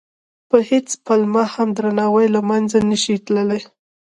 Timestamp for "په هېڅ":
0.49-0.87